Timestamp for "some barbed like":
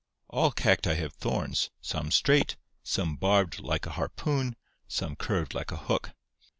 2.81-3.85